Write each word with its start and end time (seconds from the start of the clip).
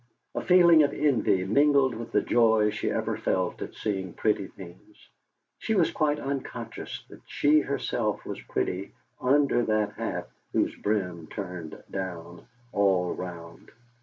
A 0.33 0.41
feeling 0.41 0.81
of 0.81 0.93
envy 0.95 1.43
mingled 1.45 1.93
with 1.93 2.11
the 2.11 2.23
joy 2.23 2.71
she 2.71 2.89
ever 2.89 3.17
felt 3.17 3.61
at 3.61 3.75
seeing 3.75 4.13
pretty 4.13 4.47
things; 4.47 4.97
she 5.59 5.75
was 5.75 5.91
quite 5.91 6.19
unconscious 6.19 7.03
that 7.11 7.21
she 7.27 7.59
herself 7.59 8.25
was 8.25 8.41
pretty 8.41 8.93
under 9.21 9.61
that 9.65 9.91
hat 9.93 10.27
whose 10.53 10.75
brim 10.75 11.27
turned 11.27 11.83
down 11.91 12.47
all 12.73 13.13
round. 13.13 13.69